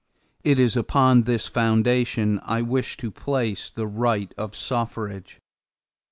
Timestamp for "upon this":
0.75-1.45